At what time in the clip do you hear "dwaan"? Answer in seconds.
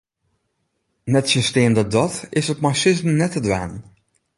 3.45-3.73